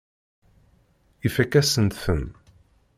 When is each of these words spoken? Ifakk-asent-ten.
Ifakk-asent-ten. 1.27 2.23